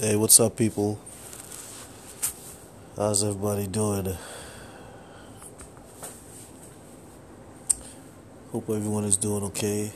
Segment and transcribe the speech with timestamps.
[0.00, 0.98] Hey, what's up, people?
[2.96, 4.16] How's everybody doing?
[8.50, 9.92] Hope everyone is doing okay.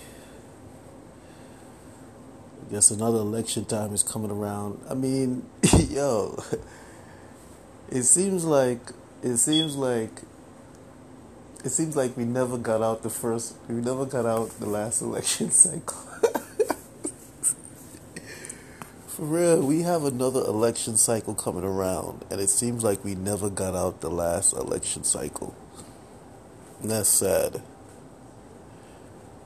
[2.62, 4.80] I guess another election time is coming around.
[4.88, 5.44] I mean,
[5.90, 6.44] yo,
[7.90, 8.92] it seems like
[9.24, 10.22] it seems like
[11.64, 13.56] it seems like we never got out the first.
[13.68, 16.07] We never got out the last election cycle.
[19.18, 23.50] For real, we have another election cycle coming around, and it seems like we never
[23.50, 25.56] got out the last election cycle.
[26.80, 27.60] And that's sad.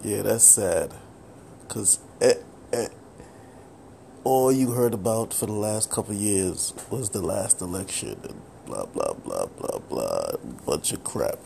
[0.05, 0.92] Yeah, that's sad.
[1.62, 2.34] Because eh,
[2.74, 2.88] eh,
[4.24, 8.84] all you heard about for the last couple years was the last election, and blah,
[8.84, 10.33] blah, blah, blah, blah.
[10.66, 11.39] Bunch of crap.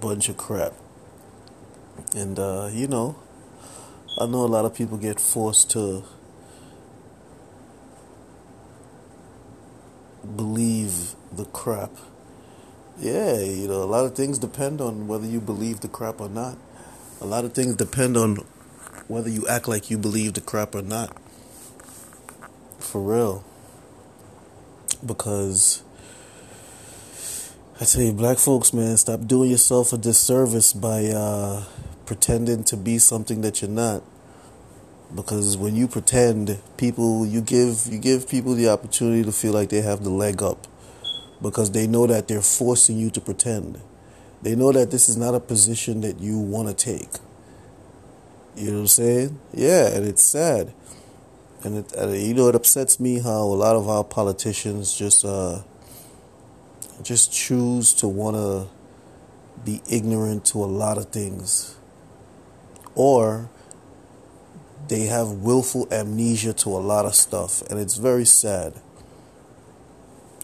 [0.00, 0.74] Bunch of crap.
[2.14, 3.16] And, uh, you know,
[4.16, 6.04] I know a lot of people get forced to
[10.38, 11.90] believe the crap.
[12.98, 16.28] Yeah, you know, a lot of things depend on whether you believe the crap or
[16.28, 16.56] not.
[17.20, 18.36] A lot of things depend on
[19.08, 21.14] whether you act like you believe the crap or not.
[22.78, 23.44] For real.
[25.04, 25.82] Because
[27.80, 31.64] I tell you, black folks, man, stop doing yourself a disservice by uh,
[32.06, 34.02] pretending to be something that you're not
[35.14, 39.70] because when you pretend people you give you give people the opportunity to feel like
[39.70, 40.66] they have the leg up
[41.40, 43.80] because they know that they're forcing you to pretend.
[44.42, 47.08] They know that this is not a position that you want to take.
[48.56, 49.40] You know what i'm saying?
[49.54, 50.74] Yeah and it's sad.
[51.64, 55.62] And, it, you know it upsets me how a lot of our politicians just uh
[57.02, 58.68] just choose to want to
[59.64, 61.76] be ignorant to a lot of things.
[62.94, 63.48] Or
[64.88, 68.74] they have willful amnesia to a lot of stuff, and it's very sad.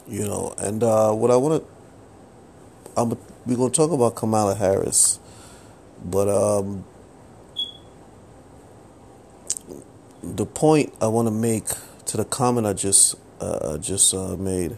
[0.06, 1.70] You know, and uh, what I want to,
[2.96, 5.18] I'm we're gonna talk about Kamala Harris,
[6.04, 6.84] but um,
[10.22, 11.64] the point I want to make
[12.06, 14.76] to the comment I just uh, just uh, made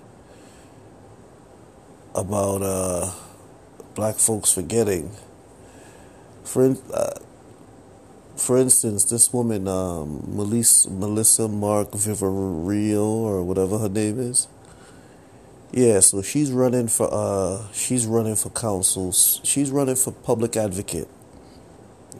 [2.15, 3.13] about uh,
[3.95, 5.11] black folks forgetting.
[6.45, 7.19] For uh,
[8.37, 14.47] for instance, this woman, um, Melissa, Melissa Mark Viverio, or whatever her name is.
[15.73, 19.13] Yeah, so she's running for uh, she's running for council.
[19.13, 21.09] She's running for public advocate.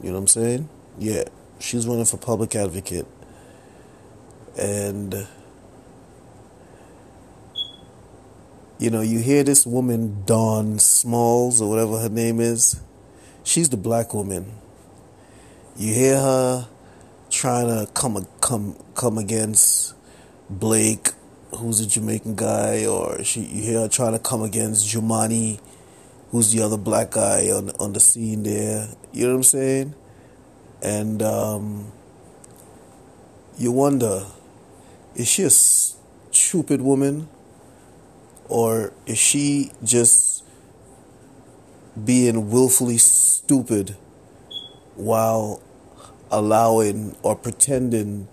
[0.01, 0.69] You know what I'm saying?
[0.99, 1.23] Yeah,
[1.59, 3.07] she's running for public advocate,
[4.57, 5.27] and
[8.79, 12.81] you know you hear this woman Dawn Smalls or whatever her name is.
[13.43, 14.51] She's the black woman
[15.77, 16.67] you hear her
[17.29, 19.93] trying to come come come against
[20.49, 21.09] Blake,
[21.55, 25.59] who's a Jamaican guy, or she you hear her trying to come against Jumaane,
[26.31, 28.89] who's the other black guy on on the scene there.
[29.13, 29.95] You know what I'm saying?
[30.81, 31.91] And um,
[33.57, 34.25] you wonder,
[35.15, 37.29] is she a stupid woman,
[38.49, 40.43] or is she just
[42.03, 43.95] being willfully stupid
[44.95, 45.61] while
[46.31, 48.27] allowing or pretending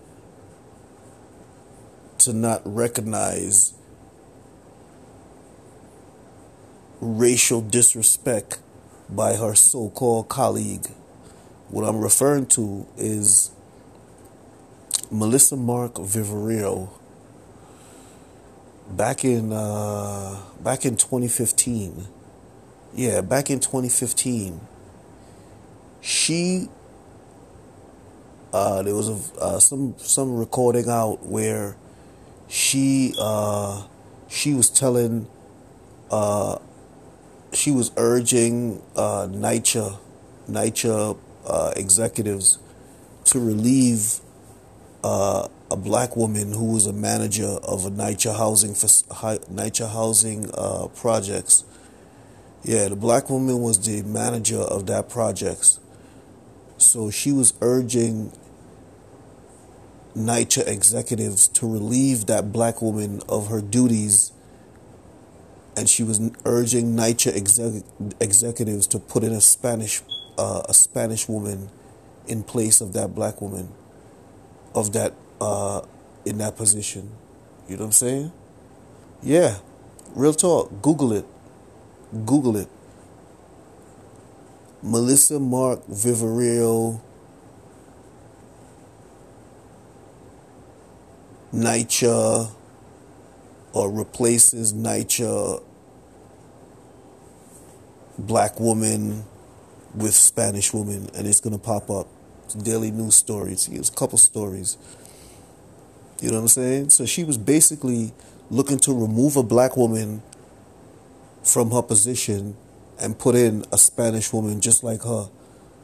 [2.19, 3.75] to not recognize
[7.01, 8.59] racial disrespect
[9.11, 10.87] by her so called colleague.
[11.69, 13.51] What I'm referring to is
[15.11, 16.89] Melissa Mark Viverio.
[18.91, 22.07] Back in uh, back in 2015,
[22.95, 24.61] yeah, back in 2015,
[26.01, 26.69] she
[28.55, 31.75] uh, there was a, uh, some some recording out where
[32.47, 33.85] she uh,
[34.29, 35.27] she was telling
[36.13, 36.59] uh,
[37.53, 39.99] she was urging uh, NYCHA
[40.49, 42.61] NYCHA uh, executives
[43.25, 44.21] to relieve
[45.03, 50.49] uh, a black woman who was a manager of a NYCHA housing for NYCHA housing
[50.95, 51.65] projects.
[52.63, 55.81] Yeah, the black woman was the manager of that projects.
[56.79, 58.31] So she was urging
[60.17, 64.33] NYCHA executives to relieve that black woman of her duties,
[65.77, 67.83] and she was urging NYCHA exec-
[68.21, 70.03] executives to put in a Spanish
[70.39, 71.71] uh, a Spanish woman
[72.27, 73.69] in place of that black woman,
[74.75, 75.83] of that uh,
[76.25, 77.11] in that position.
[77.69, 78.33] You know what I'm saying?
[79.23, 79.59] Yeah,
[80.15, 80.83] real talk.
[80.83, 81.25] Google it.
[82.25, 82.69] Google it.
[84.83, 87.01] Melissa Mark Viverio
[91.55, 92.51] NYCHA
[93.73, 95.63] or replaces NYCHA
[98.19, 99.25] black woman
[99.95, 102.09] with Spanish woman, and it's gonna pop up.
[102.45, 103.69] It's daily news stories.
[103.69, 104.77] It's a couple stories.
[106.21, 106.91] You know what I'm saying?
[106.91, 108.13] So she was basically
[108.51, 110.23] looking to remove a black woman
[111.43, 112.57] from her position
[113.01, 115.29] and put in a Spanish woman just like her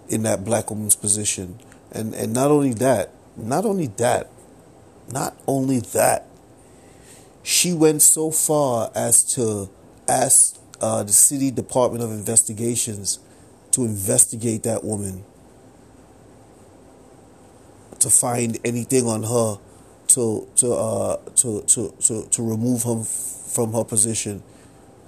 [0.09, 1.59] in that black woman's position.
[1.93, 4.31] And and not only that, not only that,
[5.13, 6.27] not only that,
[7.43, 9.71] she went so far as to
[10.09, 13.19] ask uh, the city department of investigations
[13.73, 15.25] to investigate that woman
[18.01, 19.59] to find anything on her
[20.09, 24.43] to to uh to to to, to remove her from her position.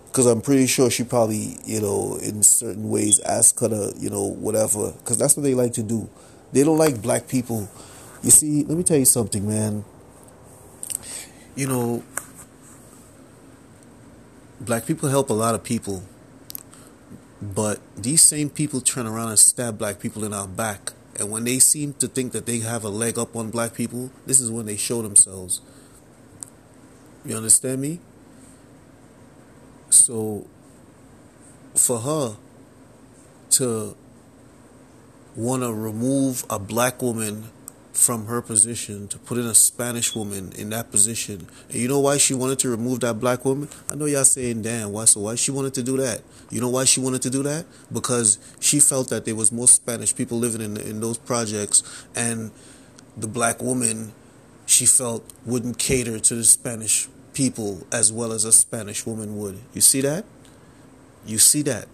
[0.06, 4.10] Because I'm pretty sure she probably you know in certain ways asked her to you
[4.10, 4.92] know whatever.
[4.92, 6.08] Because that's what they like to do.
[6.52, 7.68] They don't like black people
[8.22, 9.84] you see let me tell you something man
[11.54, 12.02] you know
[14.60, 16.02] black people help a lot of people
[17.40, 21.44] but these same people turn around and stab black people in our back and when
[21.44, 24.50] they seem to think that they have a leg up on black people, this is
[24.50, 25.60] when they show themselves.
[27.24, 28.00] You understand me?
[29.90, 30.46] So,
[31.74, 32.36] for her
[33.50, 33.96] to
[35.36, 37.50] want to remove a black woman
[37.92, 41.46] from her position to put in a Spanish woman in that position.
[41.68, 43.68] And you know why she wanted to remove that black woman?
[43.90, 46.22] I know y'all saying, damn, why so why she wanted to do that?
[46.50, 47.66] You know why she wanted to do that?
[47.92, 51.82] Because she felt that there was more Spanish people living in in those projects
[52.16, 52.50] and
[53.16, 54.12] the black woman
[54.64, 59.58] she felt wouldn't cater to the Spanish people as well as a Spanish woman would.
[59.74, 60.24] You see that?
[61.26, 61.88] You see that?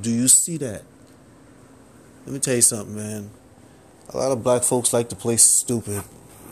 [0.00, 0.82] Do you see that?
[2.24, 3.30] Let me tell you something, man
[4.12, 6.02] a lot of black folks like to play stupid.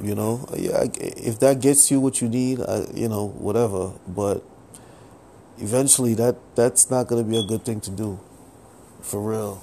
[0.01, 3.93] You know, yeah, if that gets you what you need, I, you know, whatever.
[4.07, 4.45] But
[5.59, 8.21] eventually, that that's not going to be a good thing to do.
[9.01, 9.61] For real,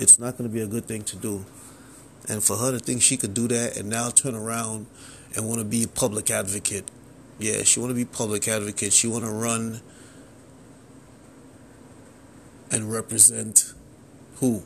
[0.00, 1.44] it's not going to be a good thing to do.
[2.28, 4.86] And for her to think she could do that and now turn around
[5.36, 6.90] and want to be a public advocate,
[7.38, 8.92] yeah, she want to be public advocate.
[8.92, 9.82] She want to run
[12.72, 13.72] and represent
[14.36, 14.64] who?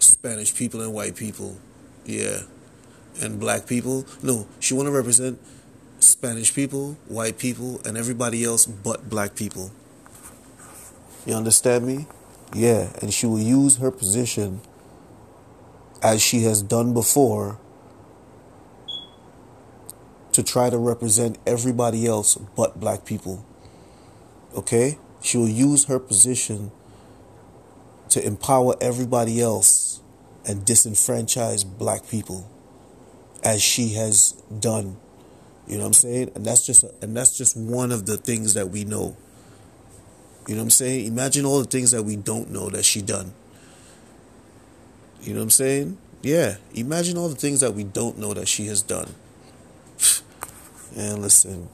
[0.00, 1.58] Spanish people and white people
[2.08, 2.40] yeah.
[3.20, 4.06] And black people.
[4.22, 5.38] No, she want to represent
[6.00, 9.70] Spanish people, white people, and everybody else but black people.
[11.26, 12.06] You understand me?
[12.54, 12.90] Yeah.
[13.02, 14.60] And she will use her position
[16.02, 17.58] as she has done before
[20.32, 23.44] to try to represent everybody else but black people.
[24.54, 24.96] Okay?
[25.20, 26.70] She will use her position
[28.10, 29.87] to empower everybody else
[30.46, 32.48] and disenfranchise black people
[33.42, 34.96] as she has done.
[35.66, 36.32] You know what I'm saying?
[36.34, 39.16] And that's just and that's just one of the things that we know.
[40.46, 41.06] You know what I'm saying?
[41.06, 43.32] Imagine all the things that we don't know that she done.
[45.20, 45.98] You know what I'm saying?
[46.22, 46.56] Yeah.
[46.74, 49.14] Imagine all the things that we don't know that she has done.
[50.96, 51.68] And listen.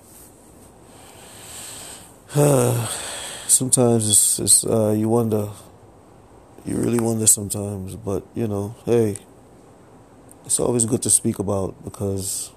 [3.46, 5.50] Sometimes it's, it's uh, you wonder
[6.64, 9.16] you really wonder sometimes, but you know, hey,
[10.44, 12.52] it's always good to speak about because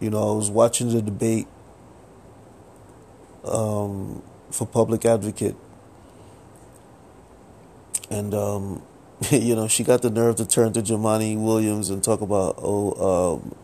[0.00, 1.48] you know I was watching the debate
[3.44, 5.56] um, for public advocate,
[8.10, 8.82] and um,
[9.30, 13.34] you know she got the nerve to turn to Jumaane Williams and talk about oh.
[13.34, 13.54] Um,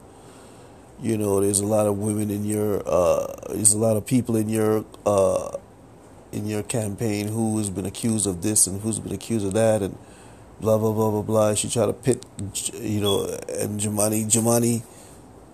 [1.01, 4.37] you know, there's a lot of women in your, uh, there's a lot of people
[4.37, 5.57] in your uh,
[6.37, 9.83] in your campaign who has been accused of this and who's been accused of that
[9.83, 9.97] and
[10.61, 11.55] blah blah blah blah blah.
[11.55, 12.25] She tried to pit,
[12.75, 14.85] you know, and Jumaane Jumaane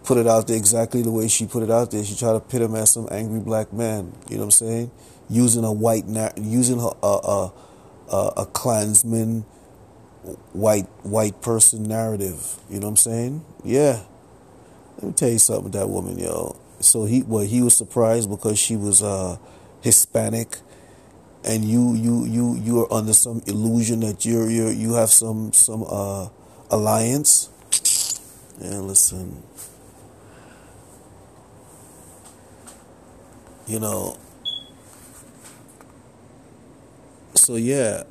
[0.05, 2.05] put it out there exactly the way she put it out there.
[2.05, 4.12] She tried to pit him as some angry black man.
[4.29, 4.91] You know what I'm saying?
[5.31, 6.05] Using a white
[6.37, 7.53] using a a,
[8.11, 9.43] a, a Klansman
[10.53, 12.57] white white person narrative.
[12.69, 13.45] You know what I'm saying?
[13.65, 14.03] Yeah.
[14.97, 16.57] Let me tell you something with that woman, yo.
[16.81, 19.39] So he well he was surprised because she was uh
[19.81, 20.59] Hispanic,
[21.44, 25.52] and you you you you are under some illusion that you're you you have some
[25.52, 26.28] some uh,
[26.70, 27.49] alliance.
[28.61, 29.42] And listen,
[33.66, 34.16] you know.
[37.34, 38.04] So yeah,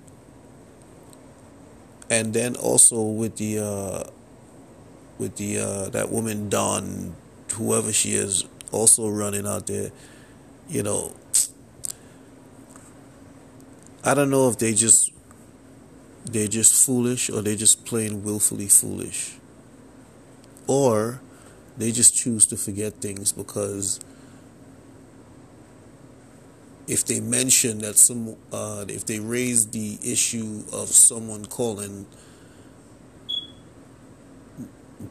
[2.09, 4.03] and then also with the uh,
[5.17, 7.15] with the uh, that woman Dawn,
[7.53, 9.91] whoever she is, also running out there,
[10.67, 11.13] you know
[14.03, 15.12] I don't know if they just
[16.25, 19.36] they're just foolish or they're just plain willfully foolish.
[20.67, 21.22] Or
[21.77, 24.00] They just choose to forget things because
[26.88, 32.05] if they mention that some, uh, if they raise the issue of someone calling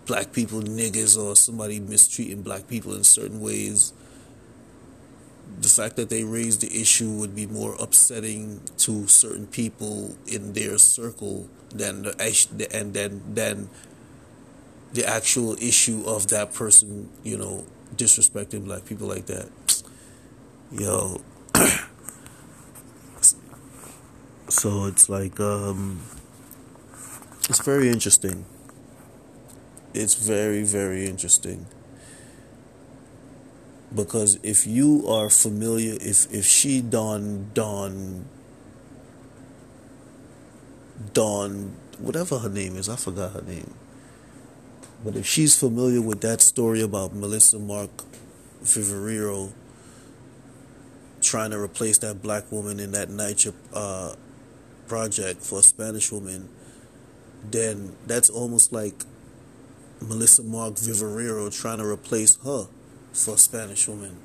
[0.06, 3.92] black people niggas or somebody mistreating black people in certain ways,
[5.58, 10.52] the fact that they raised the issue would be more upsetting to certain people in
[10.52, 13.68] their circle than the and then than
[14.92, 17.64] the actual issue of that person, you know,
[17.94, 19.48] disrespecting black people like that.
[20.72, 21.20] Yo.
[24.48, 26.00] so it's like um
[27.48, 28.44] it's very interesting.
[29.94, 31.66] It's very very interesting
[33.94, 38.26] because if you are familiar if if she Dawn Dawn
[41.12, 43.74] Dawn whatever her name is I forgot her name.
[45.02, 47.90] But if she's familiar with that story about Melissa Mark
[48.62, 49.52] Viverito
[51.22, 54.14] trying to replace that black woman in that NYCHA uh,
[54.88, 56.48] project for a Spanish woman
[57.50, 58.94] then that's almost like
[60.00, 62.66] Melissa Mark Viverito trying to replace her
[63.12, 64.16] for a Spanish woman.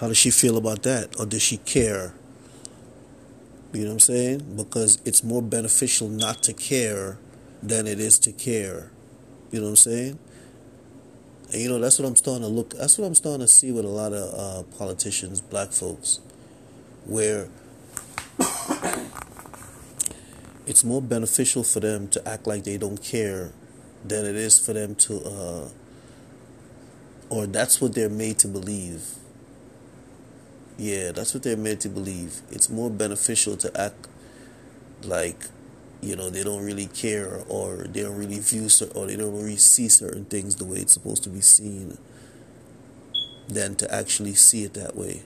[0.00, 1.18] How does she feel about that?
[1.18, 2.14] Or does she care?
[3.72, 4.56] You know what I'm saying?
[4.56, 7.18] Because it's more beneficial not to care
[7.62, 8.90] than it is to care.
[9.50, 10.18] You know what I'm saying?
[11.52, 13.72] And you know, that's what I'm starting to look, that's what I'm starting to see
[13.72, 16.20] with a lot of uh, politicians, black folks,
[17.04, 17.48] where
[20.66, 23.52] it's more beneficial for them to act like they don't care
[24.04, 25.68] than it is for them to uh,
[27.32, 29.02] or that's what they're made to believe.
[30.76, 32.42] Yeah, that's what they're made to believe.
[32.50, 34.06] It's more beneficial to act
[35.02, 35.46] like,
[36.02, 39.56] you know, they don't really care or they don't really view or they don't really
[39.56, 41.96] see certain things the way it's supposed to be seen
[43.48, 45.22] than to actually see it that way.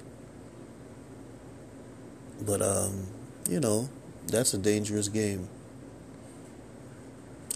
[2.41, 3.09] But um,
[3.51, 3.89] you know,
[4.29, 5.49] that's a dangerous game.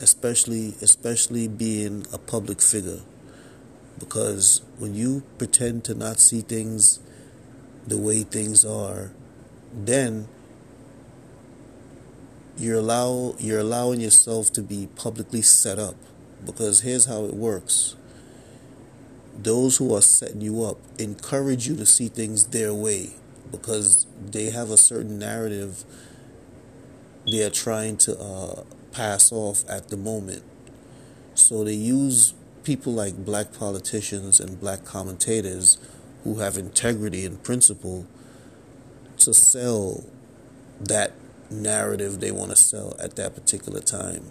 [0.01, 3.03] Especially especially being a public figure.
[4.01, 6.99] Because when you pretend to not see things
[7.87, 9.13] the way things are,
[9.73, 10.27] then
[12.57, 15.95] you're allow you're allowing yourself to be publicly set up.
[16.45, 17.95] Because here's how it works.
[19.37, 23.11] Those who are setting you up encourage you to see things their way
[23.53, 25.85] because they have a certain narrative
[27.31, 30.43] they are trying to uh, pass off at the moment.
[31.35, 32.35] So they use
[32.71, 35.77] people like black politicians and black commentators
[36.23, 38.07] who have integrity and principle
[39.19, 40.05] to sell
[40.79, 41.11] that
[41.51, 44.31] narrative they want to sell at that particular time.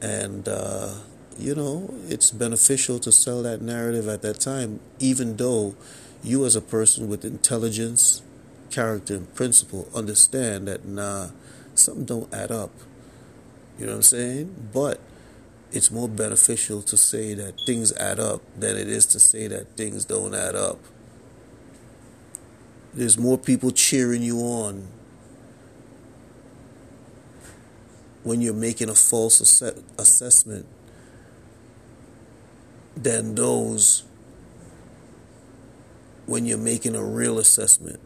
[0.00, 0.94] And, uh,
[1.36, 5.74] you know, it's beneficial to sell that narrative at that time, even though
[6.22, 8.22] you, as a person with intelligence,
[8.70, 11.30] character, and principle, understand that, nah,
[11.74, 12.70] something don't add up.
[13.76, 14.68] You know what I'm saying?
[14.72, 15.00] But
[15.72, 19.76] it's more beneficial to say that things add up than it is to say that
[19.76, 20.78] things don't add up.
[22.94, 24.88] There's more people cheering you on
[28.22, 30.66] when you're making a false ass- assessment
[32.96, 34.04] than those
[36.24, 38.00] when you're making a real assessment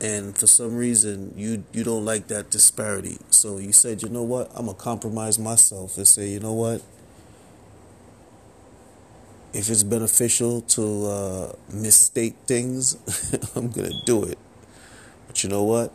[0.00, 3.18] and for some reason you you don't like that disparity.
[3.30, 4.50] So you said you know what?
[4.54, 6.82] I'm gonna compromise myself and say you know what?
[9.52, 12.96] If it's beneficial to uh, misstate things
[13.56, 14.38] i'm gonna do it.
[15.26, 15.92] But you know what?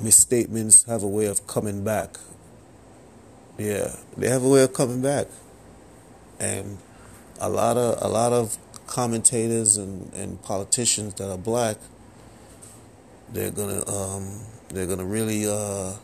[0.00, 2.16] Misstatements have a way of coming back.
[3.58, 5.26] Yeah they have a way of coming back.
[6.38, 6.78] And
[7.40, 8.56] a lot of a lot of
[8.86, 11.76] commentators and, and politicians that are black
[13.34, 15.94] they're gonna um, they're gonna really uh,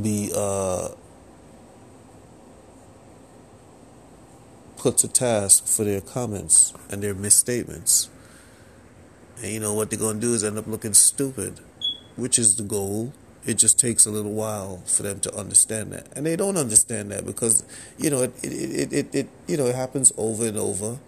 [0.00, 0.88] be uh,
[4.76, 8.10] put to task for their comments and their misstatements.
[9.40, 11.60] And you know what they're gonna do is end up looking stupid,
[12.16, 13.12] which is the goal.
[13.46, 17.12] It just takes a little while for them to understand that, and they don't understand
[17.12, 17.64] that because
[17.96, 20.98] you know it it, it, it, it you know it happens over and over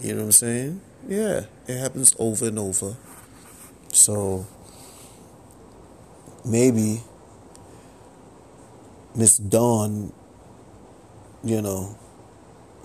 [0.00, 0.80] you know what I'm saying?
[1.08, 2.96] Yeah, it happens over and over.
[3.92, 4.46] So
[6.44, 7.02] maybe
[9.14, 10.12] Miss Dawn,
[11.42, 11.96] you know,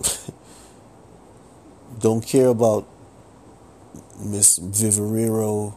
[1.98, 2.86] don't care about
[4.20, 5.74] Miss Viverito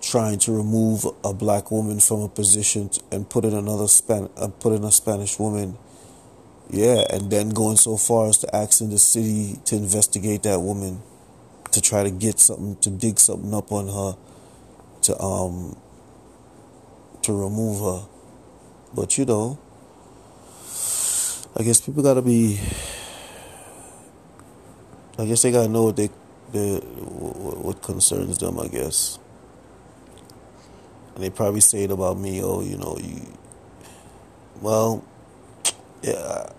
[0.00, 4.48] trying to remove a black woman from a position and put in another Span uh,
[4.48, 5.78] put in a Spanish woman.
[6.72, 11.02] Yeah, and then going so far as to asking the city to investigate that woman,
[11.72, 14.16] to try to get something, to dig something up on her,
[15.02, 15.76] to um,
[17.22, 18.08] to remove her.
[18.94, 19.58] But you know,
[21.56, 22.60] I guess people gotta be.
[25.18, 26.08] I guess they gotta know what they,
[26.52, 28.60] they what concerns them.
[28.60, 29.18] I guess.
[31.14, 32.40] And they probably say it about me.
[32.42, 33.36] Oh, you know, you.
[34.62, 35.04] Well,
[36.02, 36.52] yeah,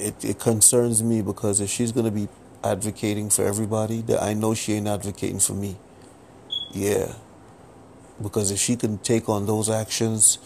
[0.00, 2.28] it it concerns me because if she's gonna be
[2.62, 5.76] advocating for everybody, that I know she ain't advocating for me.
[6.72, 7.14] Yeah.
[8.22, 10.38] Because if she can take on those actions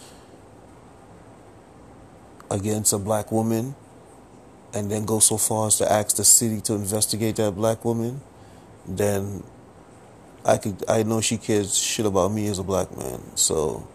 [2.49, 3.75] against a black woman
[4.73, 8.21] and then go so far as to ask the city to investigate that black woman,
[8.87, 9.43] then
[10.45, 13.21] I could I know she cares shit about me as a black man.
[13.35, 13.87] So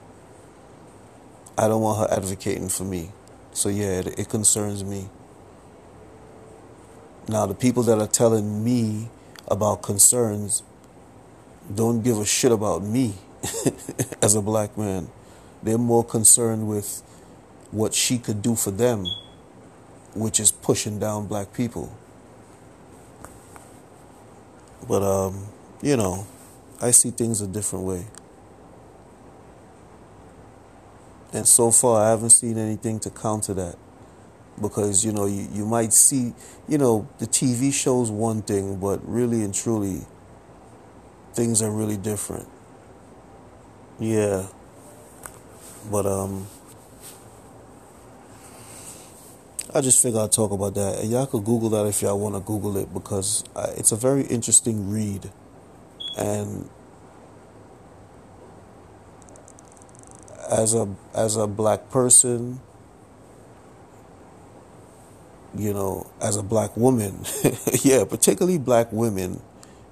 [1.56, 3.12] I don't want her advocating for me.
[3.52, 5.08] So yeah, it, it concerns me.
[7.30, 9.08] Now the people that are telling me
[9.46, 10.64] about concerns
[11.72, 13.14] don't give a shit about me
[14.20, 15.08] as a black man.
[15.62, 17.04] They're more concerned with
[17.70, 19.06] what she could do for them,
[20.12, 21.96] which is pushing down black people.
[24.88, 25.46] But, um,
[25.82, 26.26] you know,
[26.82, 28.06] I see things a different way.
[31.32, 33.76] And so far, I haven't seen anything to counter that.
[34.60, 36.34] Because, you know, you, you might see,
[36.68, 40.02] you know, the TV shows one thing, but really and truly,
[41.32, 42.48] things are really different.
[43.98, 44.46] Yeah.
[45.90, 46.46] But, um,
[49.72, 50.98] I just figured I'd talk about that.
[50.98, 53.44] And y'all could Google that if y'all want to Google it because
[53.76, 55.30] it's a very interesting read.
[56.18, 56.68] And
[60.50, 62.60] as a as a black person,
[65.56, 67.25] you know, as a black woman,
[67.82, 69.41] yeah, particularly black women,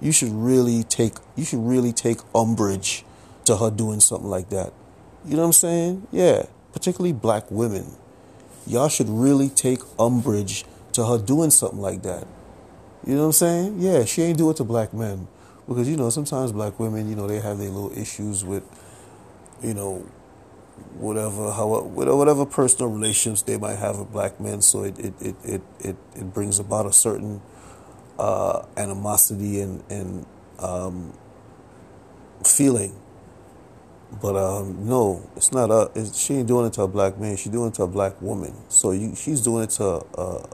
[0.01, 3.03] you should really take you should really take umbrage
[3.45, 4.73] to her doing something like that.
[5.25, 6.07] You know what I'm saying?
[6.11, 7.95] Yeah, particularly black women
[8.69, 12.27] y'all should really take umbrage to her doing something like that.
[13.05, 13.79] You know what I'm saying?
[13.79, 15.27] Yeah, she ain't do it to black men.
[15.67, 18.63] Because, you know, sometimes black women, you know, they have their little issues with,
[19.61, 20.05] you know,
[20.97, 24.61] whatever, how, whatever personal relationships they might have with black men.
[24.61, 27.41] So it, it, it, it, it, it brings about a certain
[28.17, 30.25] uh, animosity and, and
[30.59, 31.13] um,
[32.43, 32.99] feeling
[34.21, 35.91] but um, no, it's not a.
[35.93, 37.37] It's, she ain't doing it to a black man.
[37.37, 38.55] She's doing it to a black woman.
[38.67, 40.47] So you, she's doing it to uh,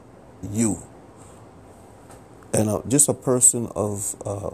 [0.52, 0.82] you,
[2.52, 4.50] and uh, just a person of uh,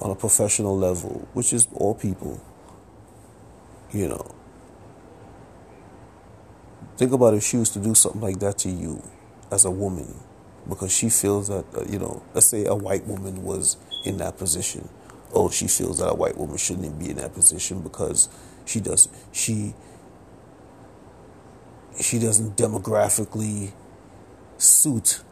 [0.00, 2.42] on a professional level, which is all people.
[3.92, 4.34] You know,
[6.96, 9.02] think about if she was to do something like that to you
[9.50, 10.14] as a woman,
[10.68, 14.38] because she feels that uh, you know, let's say a white woman was in that
[14.38, 14.88] position
[15.32, 18.28] oh, she feels that a white woman shouldn't be in that position because
[18.64, 19.74] she does she
[22.00, 23.72] she doesn't demographically
[24.56, 25.22] suit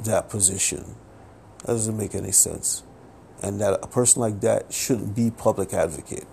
[0.00, 0.96] that position.
[1.60, 2.82] That doesn't make any sense.
[3.42, 6.26] And that a person like that shouldn't be public advocate.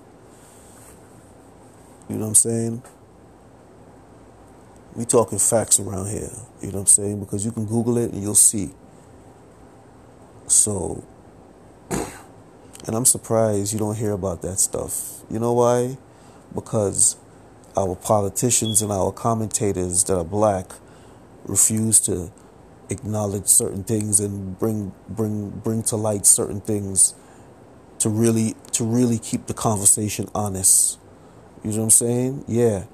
[2.10, 2.84] You know what I'm saying?
[4.96, 6.32] We talking facts around here.
[6.62, 7.20] You know what I'm saying?
[7.22, 8.72] Because you can Google it and you'll see.
[10.48, 11.04] So
[11.90, 15.22] and I'm surprised you don't hear about that stuff.
[15.30, 15.98] You know why?
[16.54, 17.16] Because
[17.78, 20.72] our politicians and our commentators that are black
[21.46, 22.32] refuse to
[22.90, 27.16] acknowledge certain things and bring bring bring to light certain things
[28.00, 31.00] to really to really keep the conversation honest.
[31.64, 32.46] You know what I'm saying?
[32.48, 32.86] Yeah.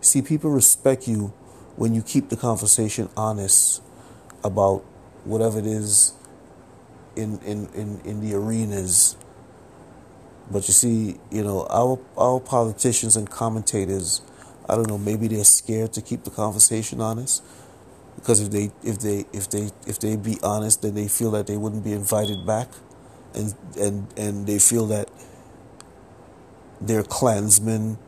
[0.00, 1.32] See, people respect you
[1.76, 3.82] when you keep the conversation honest
[4.42, 4.84] about
[5.24, 6.12] whatever it is
[7.14, 9.16] in in, in, in the arenas
[10.50, 14.22] but you see, you know, our our politicians and commentators,
[14.68, 17.42] I don't know, maybe they're scared to keep the conversation honest.
[18.14, 21.46] Because if they if they if they if they be honest, then they feel that
[21.46, 22.68] they wouldn't be invited back,
[23.34, 25.10] and and and they feel that
[26.80, 27.98] their Klansmen,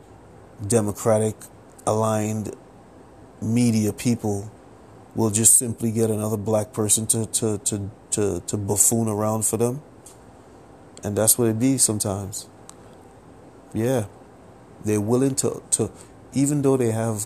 [0.65, 1.35] Democratic
[1.85, 2.55] aligned
[3.41, 4.51] media people
[5.15, 9.57] will just simply get another black person to to to to, to buffoon around for
[9.57, 9.81] them
[11.03, 12.47] and that's what it be sometimes.
[13.73, 14.05] Yeah.
[14.83, 15.91] They're willing to, to
[16.33, 17.25] even though they have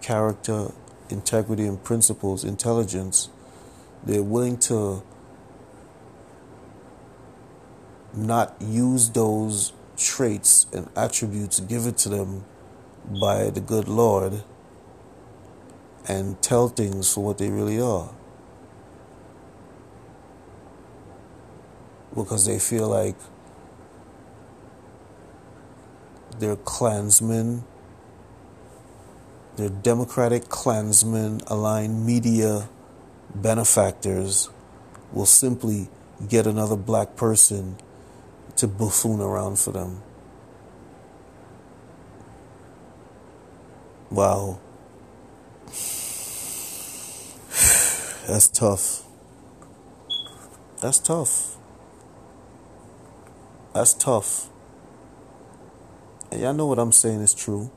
[0.00, 0.72] character,
[1.08, 3.30] integrity, and principles, intelligence,
[4.04, 5.02] they're willing to
[8.12, 12.44] not use those traits and attributes given to them
[13.06, 14.42] by the good Lord
[16.06, 18.10] and tell things for what they really are.
[22.14, 23.16] Because they feel like
[26.38, 27.64] they're Klansmen,
[29.56, 32.68] they're Democratic Klansmen aligned media
[33.34, 34.50] benefactors
[35.12, 35.88] will simply
[36.28, 37.76] get another black person
[38.56, 40.02] to buffoon around for them.
[44.10, 44.60] Wow.
[48.26, 49.04] That's tough.
[50.80, 51.56] That's tough.
[53.74, 54.48] That's tough.
[56.32, 57.70] And y'all know what I'm saying is true.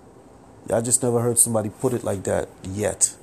[0.69, 3.15] Y'all just never heard somebody put it like that yet.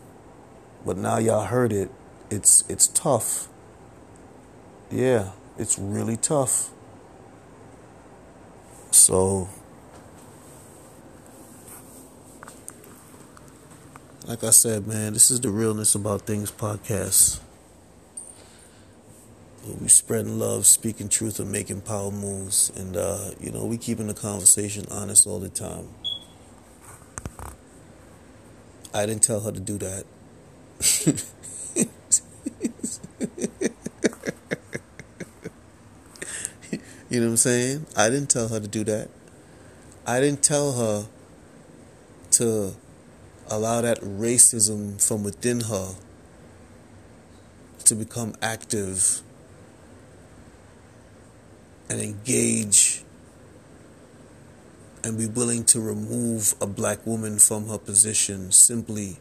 [0.84, 1.90] But now y'all heard it.
[2.30, 3.48] It's it's tough.
[4.90, 6.70] Yeah, it's really tough.
[8.90, 9.48] So
[14.26, 17.40] Like I said, man, this is the Realness About Things podcast.
[19.78, 22.72] We spreading love, speaking truth, and making power moves.
[22.74, 25.88] And, uh, you know, we keeping the conversation honest all the time.
[28.94, 30.04] I didn't tell her to do that.
[37.10, 37.84] you know what I'm saying?
[37.94, 39.10] I didn't tell her to do that.
[40.06, 41.08] I didn't tell her
[42.32, 42.74] to
[43.50, 45.94] allow that racism from within her
[47.84, 49.20] to become active
[51.88, 53.02] and engage
[55.02, 59.18] and be willing to remove a black woman from her position simply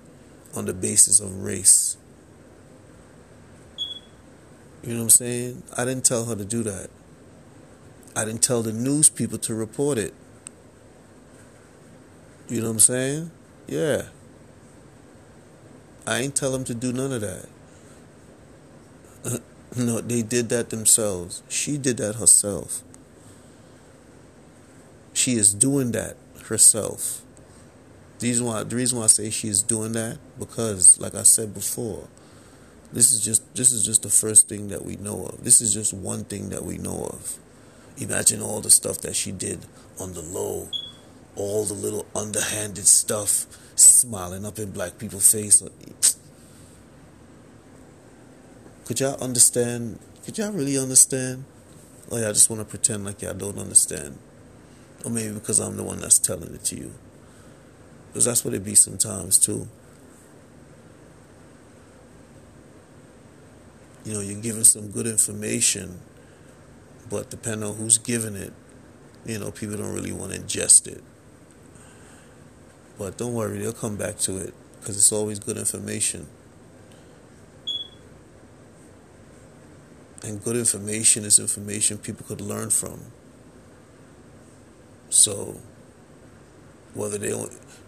[0.56, 1.98] on the basis of race.
[4.82, 5.64] You know what I'm saying?
[5.78, 6.90] I didn't tell her to do that.
[8.16, 10.14] I didn't tell the news people to report it.
[12.48, 13.32] You know what I'm saying?
[13.68, 14.04] Yeah.
[16.06, 17.50] I ain't tell them to do none of that.
[19.78, 21.44] no, they did that themselves.
[21.48, 22.82] She did that herself.
[25.14, 27.22] She is doing that herself.
[28.20, 31.24] The reason why the reason why I say she is doing that because, like I
[31.24, 32.08] said before,
[32.92, 35.44] this is just this is just the first thing that we know of.
[35.44, 37.38] This is just one thing that we know of.
[37.98, 39.60] Imagine all the stuff that she did
[40.00, 40.70] on the low
[41.36, 45.64] all the little underhanded stuff smiling up in black people's face.
[48.86, 50.00] Could y'all understand?
[50.26, 51.46] Could y'all really understand?
[52.12, 54.18] Oh, or y'all just want to pretend like y'all don't understand?
[55.06, 56.94] Or maybe because I'm the one that's telling it to you.
[58.08, 59.68] Because that's what it be sometimes too.
[64.06, 66.02] You know, you're giving some good information,
[67.10, 68.54] but depending on who's giving it,
[69.26, 71.02] you know, people don't really want to ingest it.
[72.98, 76.28] But don't worry, they'll come back to it because it's always good information.
[80.24, 83.02] And good information is information people could learn from.
[85.10, 85.60] So,
[86.94, 87.34] whether they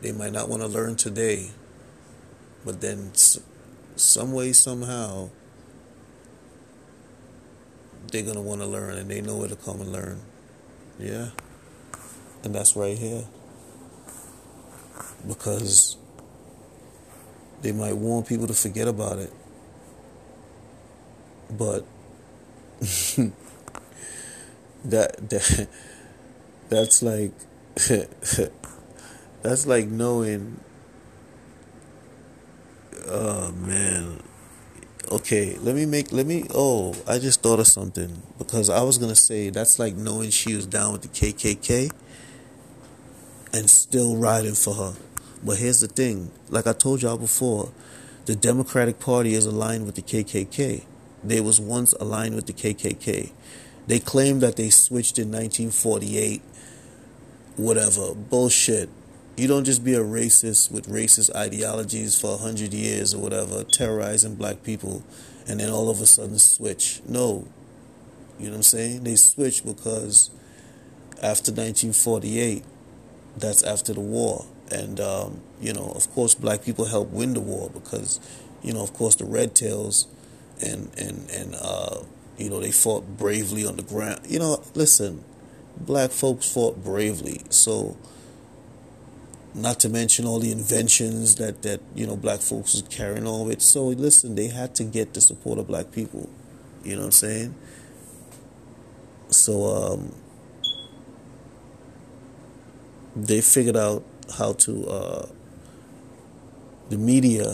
[0.02, 1.52] they might not want to learn today,
[2.66, 3.12] but then
[3.96, 5.30] some way somehow
[8.12, 10.20] they're gonna want to learn, and they know where to come and learn.
[11.00, 11.30] Yeah,
[12.44, 13.26] and that's right here
[15.28, 15.98] because
[17.62, 19.34] they might want people to forget about it.
[21.50, 21.86] But
[24.86, 25.68] that that
[26.70, 27.32] that's like
[29.42, 30.60] that's like knowing
[33.08, 34.20] oh man
[35.12, 38.98] okay let me make let me oh i just thought of something because i was
[38.98, 41.92] gonna say that's like knowing she was down with the kkk
[43.56, 44.94] and still riding for her
[45.46, 47.72] but here's the thing like I told y'all before,
[48.26, 50.84] the Democratic Party is aligned with the KKK.
[51.24, 53.32] They was once aligned with the KKK.
[53.86, 56.42] They claim that they switched in 1948.
[57.58, 58.16] Whatever.
[58.16, 58.90] Bullshit.
[59.38, 63.64] You don't just be a racist with racist ideologies for a hundred years or whatever,
[63.64, 65.04] terrorizing black people,
[65.48, 67.02] and then all of a sudden switch.
[67.08, 67.48] No.
[68.40, 69.04] You know what I'm saying?
[69.04, 70.32] They switched because
[71.22, 72.64] after 1948,
[73.38, 77.40] that's after the war and um, you know, of course, black people helped win the
[77.40, 78.20] war because,
[78.64, 80.08] you know, of course, the Red Tails,
[80.62, 82.00] and and and uh,
[82.38, 84.22] you know, they fought bravely on the ground.
[84.28, 85.24] You know, listen,
[85.78, 87.42] black folks fought bravely.
[87.50, 87.98] So,
[89.54, 93.48] not to mention all the inventions that that you know black folks was carrying on
[93.48, 93.62] with.
[93.62, 96.30] So, listen, they had to get the support of black people.
[96.84, 97.56] You know what I'm saying?
[99.30, 100.14] So, um,
[103.16, 104.04] they figured out
[104.38, 105.28] how to uh,
[106.90, 107.54] the media,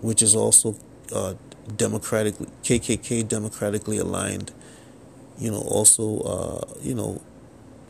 [0.00, 0.76] which is also
[1.12, 1.34] uh,
[1.76, 4.52] democratically KKK democratically aligned,
[5.38, 7.20] you know, also uh, you know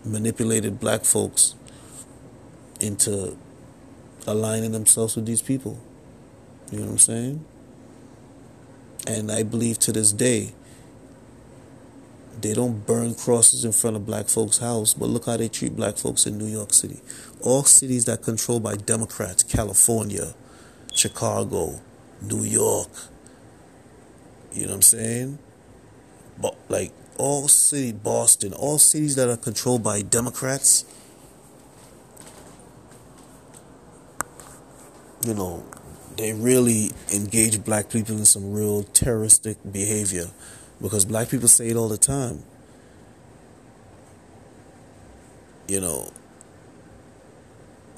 [0.04, 1.54] manipulated black folks
[2.80, 3.36] into
[4.26, 5.78] aligning themselves with these people.
[6.70, 7.44] You know what I'm saying?
[9.06, 10.52] And I believe to this day,
[12.42, 15.74] they don't burn crosses in front of black folks' house, but look how they treat
[15.76, 17.00] black folks in New York City.
[17.40, 20.34] All cities that controlled by Democrats, California,
[20.92, 21.80] Chicago,
[22.22, 22.90] New York.
[24.52, 25.38] You know what I'm saying?
[26.40, 30.84] But like all city, Boston, all cities that are controlled by Democrats,
[35.24, 35.64] you know,
[36.16, 40.28] they really engage black people in some real terroristic behavior
[40.80, 42.42] because black people say it all the time.
[45.66, 46.10] You know,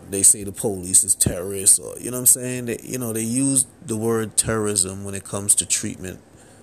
[0.08, 2.64] they say the police is terrorists or you know what I'm saying?
[2.66, 6.20] They you know, they use the word terrorism when it comes to treatment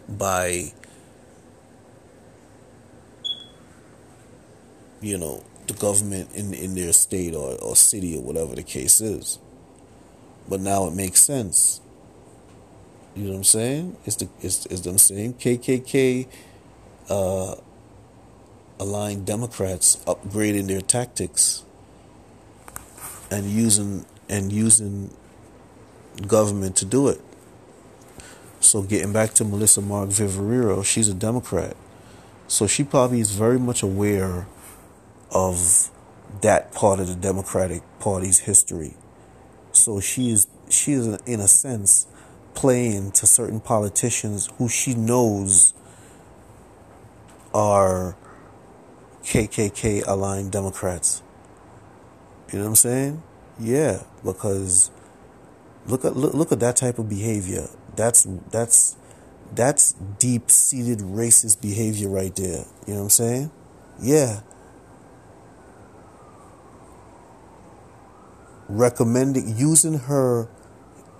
[0.09, 0.73] by
[5.01, 9.01] you know, the government in, in their state or, or city or whatever the case
[9.01, 9.39] is.
[10.47, 11.81] But now it makes sense.
[13.17, 13.97] You know what I'm saying?
[14.05, 16.27] It's the it's, it's them same KKK
[17.09, 17.55] uh,
[18.79, 21.63] aligned Democrats upgrading their tactics
[23.31, 25.09] and using and using
[26.27, 27.19] government to do it.
[28.59, 31.75] So getting back to Melissa Mark Viverito, she's a Democrat.
[32.47, 34.45] So she probably is very much aware
[35.31, 35.89] of
[36.41, 38.93] that part of the Democratic Party's history.
[39.71, 42.05] So she is she is in a sense
[42.57, 45.75] playing to certain politicians who she knows
[47.53, 48.17] are
[49.23, 51.21] KKK aligned Democrats.
[52.51, 53.23] You know what I'm saying?
[53.59, 54.89] Yeah, because
[55.85, 57.67] look at look, look at that type of behavior.
[57.95, 58.95] That's that's
[59.53, 62.65] that's deep seated racist behavior right there.
[62.87, 63.51] You know what I'm saying?
[64.01, 64.39] Yeah.
[68.69, 70.47] recommending using her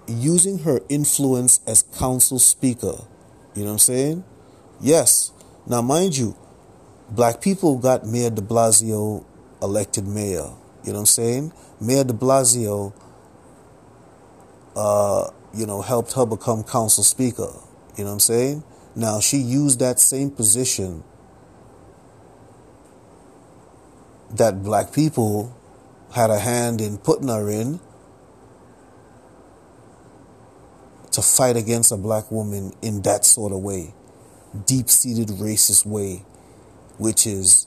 [0.08, 3.04] using her influence as council speaker.
[3.56, 4.24] You know what I'm saying?
[4.80, 5.32] Yes.
[5.65, 6.36] Now mind you,
[7.10, 9.26] black people got Mayor de Blasio
[9.62, 10.54] elected mayor.
[10.84, 11.54] You know what I'm saying?
[11.82, 12.93] Mayor de Blasio
[14.78, 17.52] uh, you know, helped her become council speaker.
[17.98, 18.63] You know what I'm saying?
[18.96, 21.04] Now she used that same position
[24.30, 25.56] that black people
[26.13, 27.80] had a hand in putting her in
[31.17, 33.91] to fight against a black woman in that sort of way,
[34.67, 36.23] deep seated racist way,
[36.99, 37.65] which is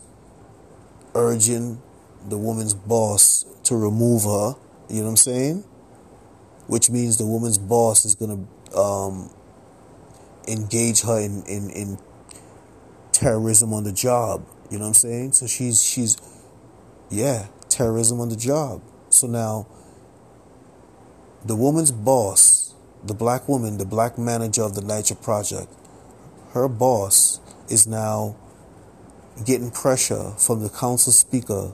[1.16, 1.82] urging
[2.28, 4.54] the woman's boss to remove her.
[4.88, 5.64] You know what I'm saying?
[6.68, 9.30] Which means the woman's boss is going to um,
[10.46, 11.98] engage her in, in, in
[13.10, 14.46] terrorism on the job.
[14.70, 15.32] You know what I'm saying?
[15.32, 16.16] So she's she's
[17.10, 18.80] yeah, terrorism on the job.
[19.08, 19.66] So now,
[21.44, 22.59] the woman's boss,
[23.04, 25.72] the black woman, the black manager of the NYCHA project,
[26.52, 28.36] her boss is now
[29.44, 31.72] getting pressure from the council speaker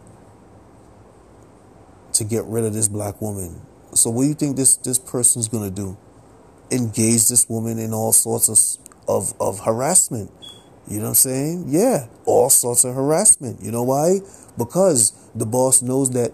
[2.12, 3.60] to get rid of this black woman.
[3.94, 5.96] So what do you think this, this person's gonna do?
[6.70, 10.30] Engage this woman in all sorts of, of, of harassment.
[10.88, 11.64] You know what I'm saying?
[11.68, 13.60] Yeah, all sorts of harassment.
[13.60, 14.20] You know why?
[14.56, 16.32] Because the boss knows that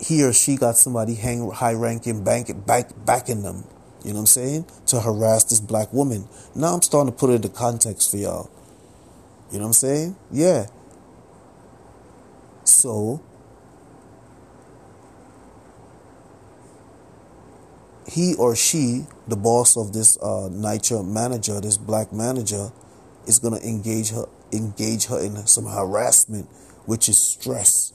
[0.00, 3.64] he or she got somebody hang, high ranking bank, back, backing them.
[4.02, 4.66] You know what I'm saying?
[4.86, 6.26] To harass this black woman.
[6.54, 8.50] Now I'm starting to put it into context for y'all.
[9.52, 10.16] You know what I'm saying?
[10.30, 10.66] Yeah.
[12.64, 13.22] So
[18.08, 22.72] he or she, the boss of this uh, NYCHA manager, this black manager,
[23.26, 26.48] is gonna engage her engage her in some harassment
[26.86, 27.92] which is stress.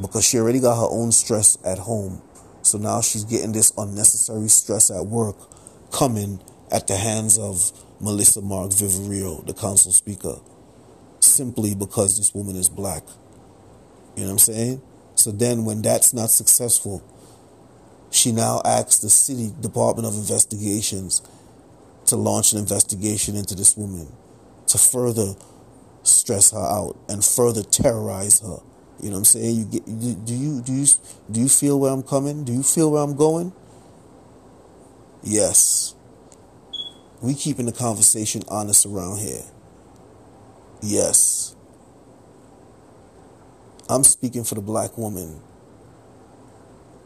[0.00, 2.22] Because she already got her own stress at home.
[2.62, 5.36] So now she's getting this unnecessary stress at work
[5.92, 10.36] coming at the hands of Melissa Mark Viverito, the council speaker,
[11.20, 13.02] simply because this woman is black.
[14.16, 14.82] You know what I'm saying?
[15.14, 17.02] So then when that's not successful,
[18.10, 21.22] she now asks the city Department of Investigations
[22.06, 24.08] to launch an investigation into this woman
[24.66, 25.34] to further
[26.02, 28.58] stress her out and further terrorize her.
[29.02, 29.56] You know what I'm saying?
[29.56, 30.86] You get do you do you
[31.30, 32.44] do you feel where I'm coming?
[32.44, 33.52] Do you feel where I'm going?
[35.22, 35.94] Yes.
[37.22, 39.42] We keeping the conversation honest around here.
[40.82, 41.54] Yes.
[43.88, 45.40] I'm speaking for the black woman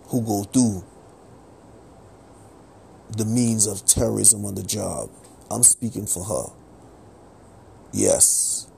[0.08, 0.84] who go through
[3.16, 5.10] the means of terrorism on the job.
[5.50, 6.52] I'm speaking for her.
[7.92, 8.68] Yes.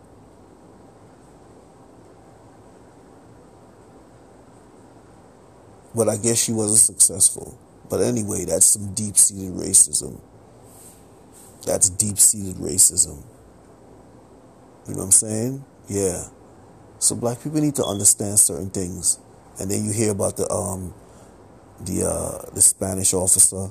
[5.97, 7.59] But I guess she wasn't successful.
[7.89, 10.21] But anyway, that's some deep seated racism.
[11.65, 13.25] That's deep seated racism.
[14.87, 15.65] You know what I'm saying?
[15.89, 16.29] Yeah.
[16.99, 19.19] So black people need to understand certain things.
[19.59, 20.95] And then you hear about the um
[21.81, 23.71] the uh the Spanish officer,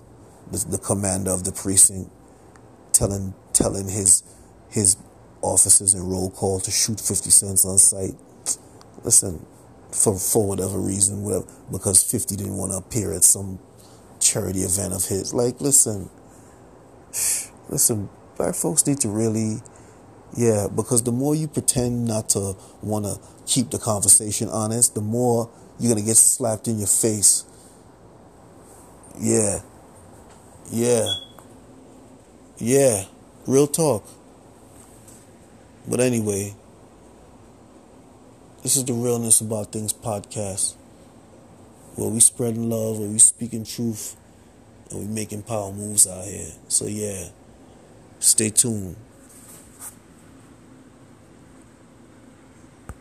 [0.52, 2.12] the, the commander of the precinct
[2.92, 4.24] telling telling his
[4.70, 4.98] his
[5.42, 8.16] officers in roll call to shoot 50 cents on sight.
[9.04, 9.46] Listen,
[9.96, 13.60] for for whatever reason, whatever, because 50 didn't want to appear at some
[14.20, 15.34] charity event of his.
[15.34, 16.10] Like, listen,
[17.70, 19.58] listen, black folks need to really,
[20.36, 25.02] yeah, because the more you pretend not to want to keep the conversation honest, the
[25.02, 27.46] more you're gonna get slapped in your face.
[29.18, 29.60] Yeah,
[30.72, 31.08] yeah,
[32.58, 33.06] yeah,
[33.48, 34.06] real talk.
[35.88, 36.56] But anyway.
[38.66, 40.74] This is the Realness About Things podcast,
[41.94, 44.16] where we spreading love, where we speaking truth,
[44.90, 46.50] and we making power moves out here.
[46.68, 47.28] So yeah,
[48.18, 48.96] stay tuned.